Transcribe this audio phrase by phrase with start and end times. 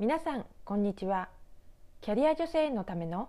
[0.00, 1.28] 皆さんこんにちは。
[2.02, 3.28] キャリア女性のための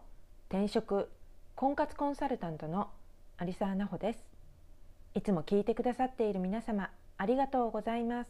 [0.50, 1.10] 転職
[1.56, 2.92] 婚活コンサルタントの
[3.42, 4.24] 有沢奈穂です。
[5.16, 8.30] いつも聞いてくださっている皆様ありがとうございます。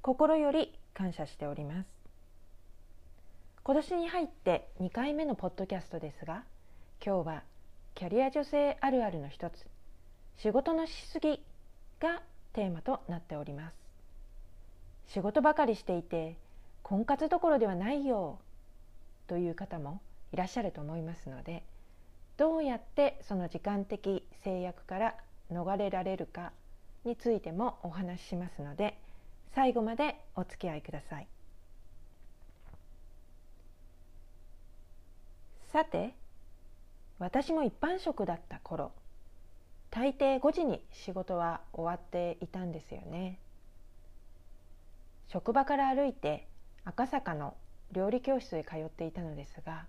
[0.00, 1.88] 心より感謝しております。
[3.64, 6.44] 今年に入って2回目のポッドキャストですが
[7.04, 7.42] 今日は
[7.96, 9.66] キャリア女性あるあるの一つ
[10.36, 11.42] 仕事のしすぎ
[11.98, 13.76] がテーマとなっております。
[15.08, 16.36] 仕事ばかりしていて
[16.90, 18.40] 婚活どころではないよ
[19.28, 20.00] という方も
[20.32, 21.62] いらっしゃると思いますので
[22.36, 25.14] どうやってその時間的制約から
[25.52, 26.50] 逃れられるか
[27.04, 28.98] についてもお話ししますので
[29.54, 31.28] 最後までお付き合いください。
[35.72, 36.12] さて
[37.20, 38.90] 私も一般職だった頃
[39.92, 43.38] 大抵5時に仕事は終わっていたんですよね。
[45.28, 46.49] 職場から歩いて
[46.84, 47.56] 赤坂の
[47.92, 49.86] 料理教室へ通っていたのですが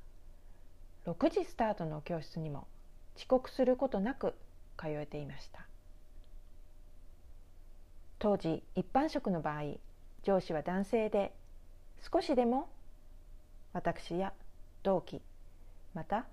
[1.05, 2.67] 6時スタートの教室にも
[3.15, 4.35] 遅刻することなく
[4.77, 5.65] 通えていました
[8.19, 9.77] 当時一般職の場合
[10.23, 11.33] 上司は男性で
[12.11, 12.69] 少しでも
[13.73, 14.33] 私や
[14.83, 15.21] 同期
[15.93, 16.25] また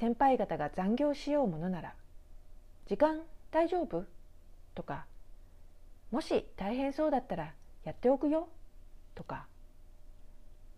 [0.00, 1.94] 先輩方が残業しようものなら
[2.86, 4.04] 「時間大丈夫?」
[4.74, 5.06] とか
[6.10, 7.52] 「もし大変そうだったら
[7.84, 8.48] やっておくよ」
[9.14, 9.46] とか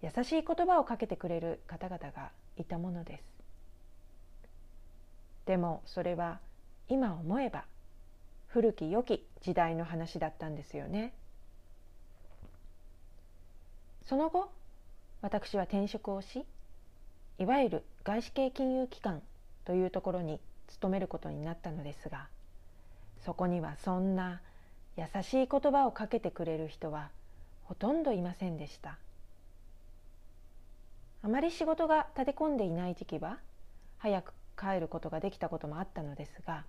[0.03, 3.25] 優しい言葉をかけてくれる方々がいたものです。
[5.47, 6.39] でもそれは
[6.89, 7.65] 今思えば
[8.49, 11.13] 古き良き時代の話だったんですよね。
[14.07, 14.51] その後
[15.23, 16.45] 私は転職をし
[17.39, 19.23] いわゆる外資系金融機関
[19.65, 22.27] というところに勤めることになったのですが
[23.25, 24.41] そこにはそんな
[24.97, 27.11] 優しい言葉をかけてくれる人は
[27.65, 28.99] ほとんどいませんでした。
[31.23, 33.39] あまり仕事が立て込んでいない時期は
[33.99, 36.65] 早く帰ることができたこともあったのですが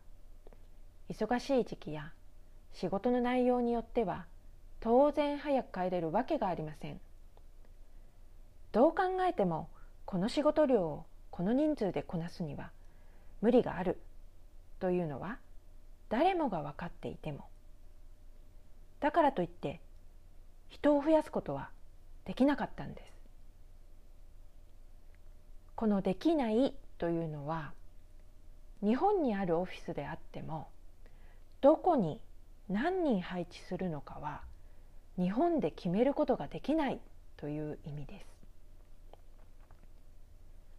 [1.10, 2.12] 忙しい時期や
[2.74, 4.26] 仕事の内容によっては
[4.80, 7.00] 当然早く帰れるわけがありません。
[8.72, 9.70] どう考えても
[10.06, 12.72] この仕事量をこの人数でこなすには
[13.42, 14.00] 無理がある
[14.80, 15.38] というのは
[16.10, 17.46] 誰もが分かっていても
[19.02, 19.82] だからといって
[20.70, 21.70] 人を増やすことは
[22.26, 23.11] できなかったんです。
[25.82, 27.74] この「できない」というのは
[28.84, 30.68] 日本にあるオフィスであっても
[31.60, 32.22] どこに
[32.70, 34.44] 何人配置するのかは
[35.18, 37.00] 日本で決めることができない
[37.36, 38.28] という意味です。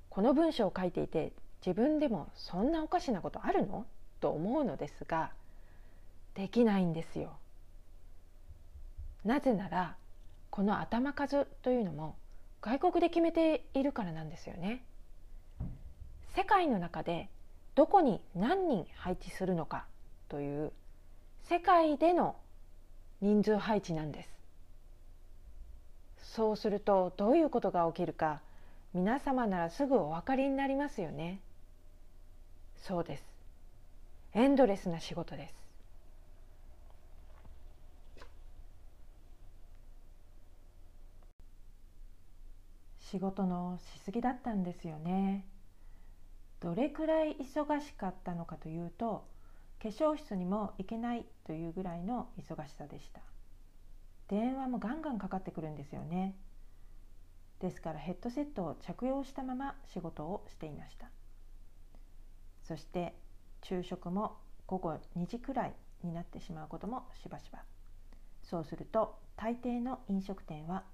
[0.08, 1.32] この文章を書いていて
[1.66, 3.86] 自分でもそんなおかしなことあるの？
[4.20, 5.32] と思うのですが
[6.34, 7.32] できないんですよ。
[9.24, 9.96] なぜなら
[10.50, 12.14] この頭数というのも
[12.60, 14.84] 外国で決めているからなんですよね。
[16.34, 17.28] 世界の中で
[17.75, 19.87] どこに何人配置するのか
[20.28, 20.72] という
[21.44, 22.37] 世界での
[23.20, 24.28] 人数配置なんです。
[26.34, 28.41] そうするとどういうことが起きるか
[28.94, 31.41] 皆様ならすぐお分かりになりますよね。
[32.76, 33.25] そうです。
[34.34, 35.54] エンドレスな仕事です。
[43.10, 45.44] 仕事のしすぎだったんですよね。
[46.62, 49.26] どれくらい忙しかったのかというと
[49.82, 53.20] 化粧室にも行けないというぐらいの忙しさでした。
[54.28, 56.36] 電話もガンガンかかってくるんですよね。
[57.58, 61.10] ですからヘッドセットを着用したまま仕事をしていました。
[62.62, 63.16] そして
[63.62, 64.36] 昼食も
[64.68, 65.74] 午後2時くらい
[66.04, 67.64] になってしまうこともしばしば。
[68.44, 70.84] そうすると大抵の飲食店は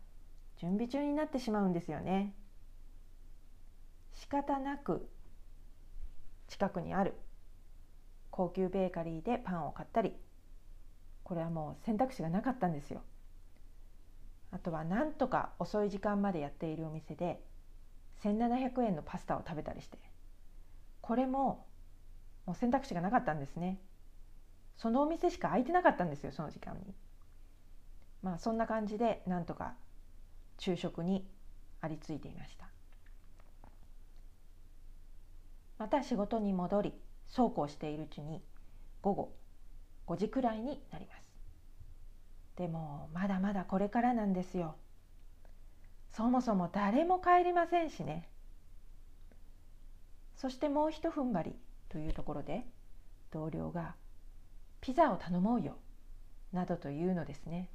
[0.57, 2.35] 準備中になってしまうんですよね。
[4.15, 5.09] 仕方なく
[6.49, 7.15] 近くにある。
[8.31, 10.15] 高級ベーカリーでパンを買ったり。
[11.25, 13.03] これはもう選択肢がなかったんですよ。
[14.51, 17.43] あとはなんとか遅い時間までやっているお店で。
[18.23, 19.99] 1700円のパスタを食べたりして。
[21.01, 21.67] これも
[22.47, 23.79] もう選択肢がなかったんですね。
[24.77, 26.95] そのお店しか空いてなかったんですよその時間に。
[28.23, 29.75] まあそんな感じでなんとか
[30.59, 31.29] 昼食に
[31.81, 32.69] ありついていました。
[35.79, 36.93] また仕事に戻り
[37.27, 38.43] そうこうしているうちに
[39.03, 39.33] 午後
[40.07, 41.23] 5時くらいになります。
[42.57, 44.75] でもまだまだこれからなんですよ。
[46.11, 48.29] そもそも誰も帰りませんしね。
[50.35, 51.57] そしてもうひと踏ん張り
[51.89, 52.65] というところで
[53.31, 53.95] 同僚が
[54.81, 55.77] 「ピザを頼もうよ」
[56.53, 57.69] などというのですね。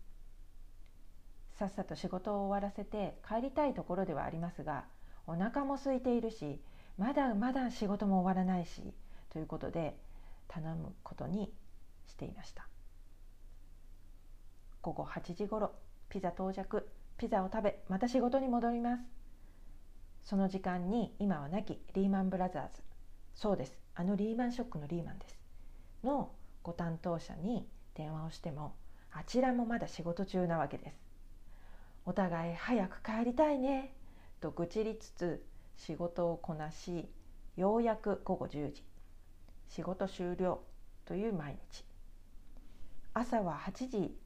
[1.54, 4.86] さっさと仕事を終わらせて帰りたいところではありますが
[5.28, 6.60] お腹も空いているし
[6.98, 8.94] まだまだ仕事も終わらないし
[9.32, 9.98] ということで
[10.48, 11.52] 頼むことに
[12.08, 12.68] していました。
[14.82, 15.72] 午後8時ごろ
[16.10, 16.88] ピザ到着。
[17.18, 19.04] ピザを食べまた仕事に戻ります。
[20.24, 22.82] その時間に今は亡きリーマンブラザーズ。
[23.34, 23.78] そうです。
[23.96, 25.40] あのリーマンショックのリーマンです。
[26.04, 26.32] の
[26.64, 28.76] ご担当者に電話をしても
[29.12, 30.96] あちらもまだ仕事中なわけです。
[32.06, 33.94] お互い早く帰りたいね。
[34.42, 37.10] と愚痴りつつ仕事をこなし
[37.56, 38.84] ようやく午後10時
[39.68, 40.62] 仕事終了
[41.06, 41.84] という毎日。
[43.14, 44.18] 朝は8時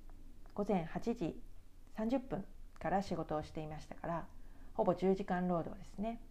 [0.54, 1.40] 午前8時
[1.98, 2.46] 30分
[2.80, 4.26] から仕事をしていましたから
[4.74, 6.22] ほぼ10時間労働ですね。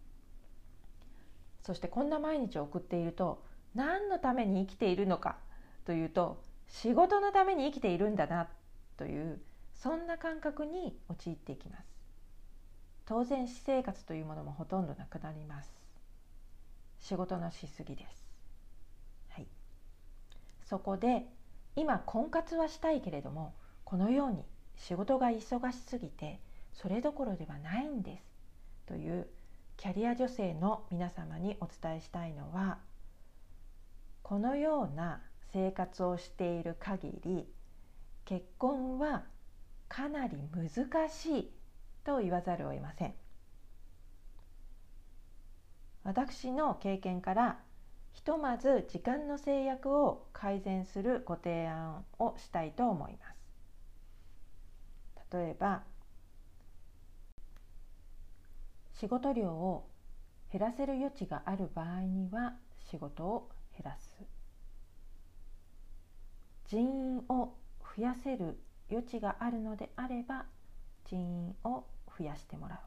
[1.61, 3.43] そしてこんな毎日を送っていると
[3.75, 5.37] 何のために生きているのか
[5.85, 8.47] というと仕事のために生きているんだな
[8.97, 9.41] という
[9.75, 11.96] そんな感覚に陥っていきます。
[13.07, 15.87] 当然私生活というものもほとんどなくなります。
[16.99, 18.25] 仕事のしすぎです、
[19.29, 19.47] はい、
[20.65, 21.25] そこで
[21.75, 24.43] 今婚活はしたいけれどもこのように
[24.75, 26.39] 仕事が忙しすぎて
[26.73, 28.23] それどころではないんです。
[28.87, 29.27] という
[29.77, 32.79] キャリア女性の皆様にお伝えしたいのは
[34.23, 35.21] このような
[35.53, 37.45] 生活をしている限り
[38.25, 39.23] 結婚は
[39.87, 41.51] かなり難しい
[42.07, 43.13] と言わざるを得ません。
[46.05, 47.59] 私の経験から
[48.13, 53.37] ひとまず時間の制約を改善するご提案をしたいと思います。
[55.33, 55.83] 例えば
[58.93, 59.89] 仕事量を
[60.49, 62.55] 減らせる余地がある場合には
[62.89, 64.15] 仕事を減らす。
[66.67, 67.53] 人員を
[67.97, 68.57] 増やせる
[68.89, 70.45] 余地があるのであれば
[71.03, 71.83] 人員を
[72.17, 72.79] 増やしてもらう。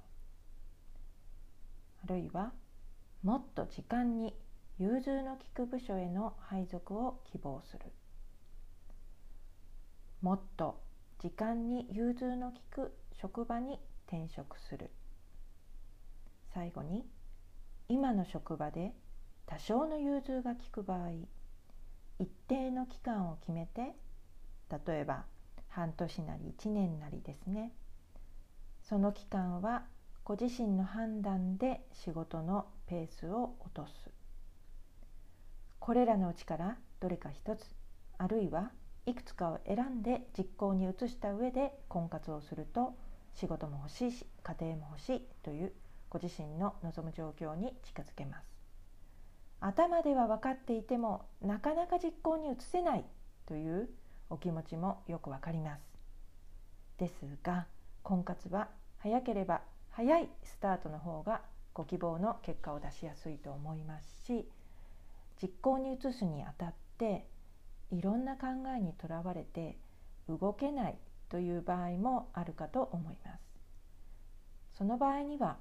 [2.04, 2.52] あるいは
[3.22, 4.34] もっと時間に
[4.78, 7.80] 融通の利く部署への配属を希望する。
[10.22, 10.80] もっと
[11.18, 14.90] 時間に融通の利く職場に転職する。
[16.52, 17.04] 最後に
[17.88, 18.94] 今の職場で
[19.46, 21.10] 多少の融通が利く場合
[22.18, 23.94] 一定の期間を決めて
[24.86, 25.24] 例えば
[25.68, 27.72] 半年なり1年なりですね。
[28.90, 29.84] その期間は
[30.24, 34.10] ご自身の判断で仕事のペースを落とす。
[35.78, 37.64] これらのうちからどれか一つ
[38.18, 38.72] あるいは
[39.06, 42.96] いくつかを選んで実行に移した上で婚活をすると
[43.36, 45.72] 仕事も欲しいし家庭も欲しいという
[46.08, 48.48] ご自身の望む状況に近づけます。
[49.60, 53.04] 頭では分かっていてもなかなか実行に移せない
[53.46, 53.88] という
[54.30, 55.82] お気持ちもよくわかります。
[56.98, 57.68] ですが
[58.02, 61.42] 婚活は早ければ早いスタートの方が
[61.74, 64.48] ご希望の結果を出しやすいと思いますし
[65.42, 67.26] 実行に移すにあたって
[67.90, 69.78] いろんな考えにとらわれて
[70.28, 70.98] 動けない
[71.28, 73.40] という場合もあるかと思います。
[74.76, 75.56] その場合には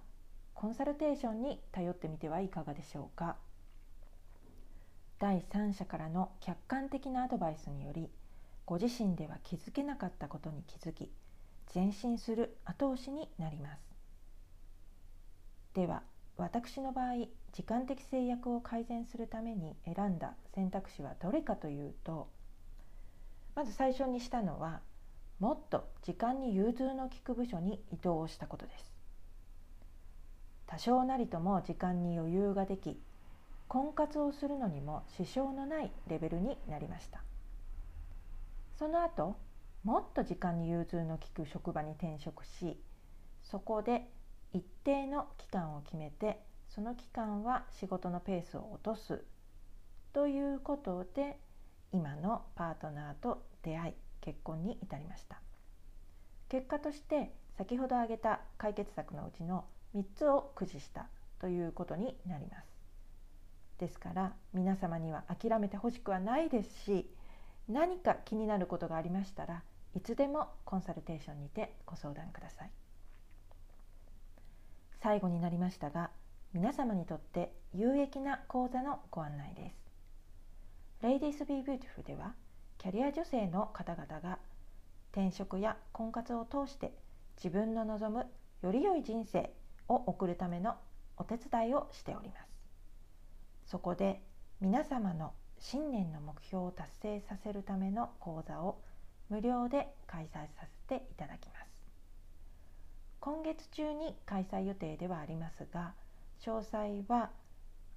[0.54, 3.38] コンサルテーションに頼ってみてはいかがでしょうか。
[5.20, 8.10] 第三者からの客観的なアドバイスにより
[8.66, 11.12] ご自身では気づけなかったことに気づき
[11.74, 13.82] 前進する後押しになります。
[15.76, 16.04] では
[16.38, 22.28] 私の場合時間的制約を改善するために選んだ選択肢はどれかというと
[23.56, 24.82] まず最初にしたのは
[25.40, 28.92] もっと時間に融通の利く部署に移動をしたことです。
[30.66, 33.00] 多少なりとも時間に余裕ができ
[33.68, 37.22] 婚活をするのにも支障のないレベルになりました。
[38.78, 39.36] その後
[39.84, 42.80] もっと時間に融通の利く職場に転職し
[43.44, 44.10] そこで
[44.54, 49.24] 一定の期間を決めてその期間は仕事のペースを落とす
[50.14, 51.40] ということで
[51.92, 55.42] 今のパートナーと出会い結婚に至りました。
[56.50, 61.08] 結果として先ほど挙げた解決策のうちの3つを駆使した
[61.40, 62.68] ということになります。
[63.80, 67.10] ですから皆様には諦めてほしくはないですし
[67.70, 69.64] 何か気になることがありましたら
[69.96, 72.72] いつでもコンサルテーションにてご相談ください。
[75.02, 76.12] 最後になりましたが
[76.54, 79.90] 皆様にとって有益な講座のご案内です。
[81.02, 82.34] Ladies Be Beautiful では
[82.78, 84.40] キャリア女性の方々が
[85.12, 86.94] 転職や婚活を通して
[87.38, 88.26] 自分の望む
[88.62, 89.54] より良い人生
[89.88, 90.76] を送るための
[91.18, 92.50] お手伝いをしております。
[93.66, 94.22] そこで
[94.62, 98.82] 皆様の新年の目標を達成させるための講座を
[99.30, 101.70] 無料で開催させていただきます。
[103.20, 105.94] 今月中に開催予定ではありますが
[106.42, 107.32] 詳細は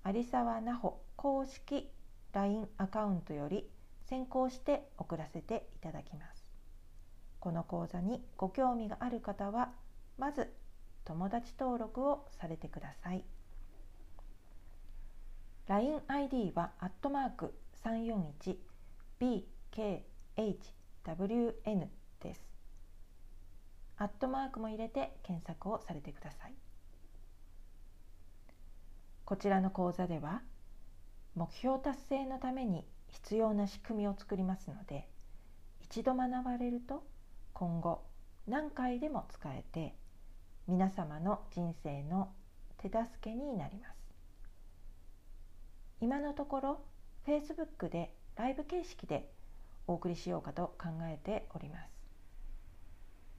[0.05, 1.89] 有沢奈穂公式
[2.33, 3.69] LINE アカウントより
[4.09, 6.45] 先行して送らせていただきます。
[7.41, 9.71] この講座にご興味がある方は
[10.19, 10.53] まず
[11.05, 13.25] 友達登録をされてください。
[15.69, 17.55] LINEID はアットマーク
[21.05, 21.89] WN
[22.21, 22.41] です。
[23.97, 26.55] アットマークも入れて検索をされてください。
[29.25, 30.43] こちらの講座では
[31.35, 35.09] 目標達成のために必要な仕組みを作りますので
[35.81, 37.03] 一度学ばれると
[37.53, 38.03] 今後
[38.47, 39.95] 何回でも使えて
[40.69, 42.31] 皆様の人生の
[42.79, 43.97] 手助けになります。
[46.01, 46.85] 今のところ
[47.27, 49.32] Facebook でライブ形式で
[49.87, 51.91] お送りしようかと考えております。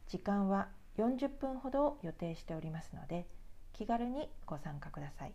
[0.08, 3.26] 時間は40分ほど予定しておりますので
[3.74, 5.34] 気軽にご参加ください。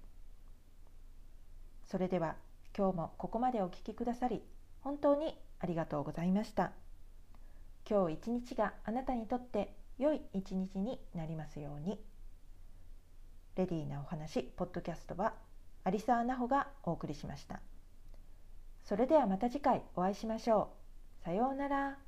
[1.85, 2.37] それでは
[2.77, 4.43] 今日もここまでお聴きくださり
[4.83, 6.73] 本当にありがとうございました。
[7.89, 11.99] 今日一日があなたにとって良い一日になりますように。
[13.57, 15.35] レディーなお話ポッドキャストは
[15.85, 17.61] 有沢奈穂がお送りしました。
[18.85, 20.88] それではまた次回お会いしましょう。
[21.25, 21.99] さようなら。